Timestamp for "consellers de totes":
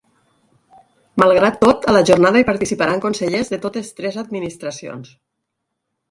3.03-3.91